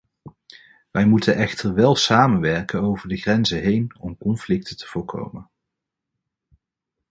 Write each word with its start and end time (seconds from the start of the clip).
Wij 0.91 1.05
moeten 1.05 1.35
echter 1.35 1.73
wel 1.73 1.95
samenwerken 1.95 2.81
over 2.81 3.07
de 3.09 3.17
grenzen 3.17 3.61
heen 3.61 3.93
om 3.99 4.17
conflicten 4.17 4.77
te 4.77 4.85
voorkomen. 4.87 5.49